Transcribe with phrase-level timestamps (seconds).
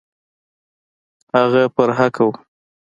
[1.37, 2.33] هغه پر حقه وو.